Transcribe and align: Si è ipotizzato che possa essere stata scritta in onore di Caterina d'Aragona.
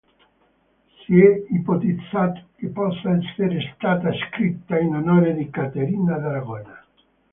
Si 1.05 1.19
è 1.19 1.43
ipotizzato 1.51 2.47
che 2.55 2.69
possa 2.69 3.15
essere 3.17 3.71
stata 3.75 4.09
scritta 4.11 4.79
in 4.79 4.95
onore 4.95 5.35
di 5.35 5.47
Caterina 5.51 6.17
d'Aragona. 6.17 6.83